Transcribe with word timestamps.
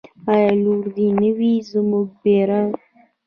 آیا 0.33 0.51
لوړ 0.63 0.83
دې 0.95 1.07
نه 1.21 1.29
وي 1.37 1.53
زموږ 1.71 2.07
بیرغ؟ 2.21 2.69